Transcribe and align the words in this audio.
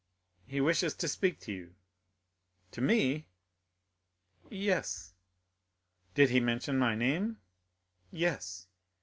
"He 0.47 0.59
wishes 0.59 0.95
to 0.95 1.07
speak 1.07 1.39
to 1.41 1.53
you." 1.53 1.75
"To 2.71 2.81
me?" 2.81 3.27
"Yes." 4.49 5.13
"Did 6.15 6.31
he 6.31 6.39
mention 6.39 6.79
my 6.79 6.95
name?" 6.95 7.37
"Yes." 8.09 8.65